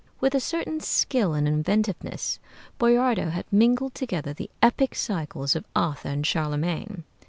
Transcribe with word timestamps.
With 0.19 0.33
a 0.33 0.39
certain 0.39 0.79
skill 0.79 1.35
and 1.35 1.47
inventiveness, 1.47 2.39
Boiardo 2.79 3.29
had 3.29 3.45
mingled 3.51 3.93
together 3.93 4.33
the 4.33 4.49
epic 4.59 4.95
cycles 4.95 5.55
of 5.55 5.63
Arthur 5.75 6.09
and 6.09 6.25
Charlemagne. 6.25 7.03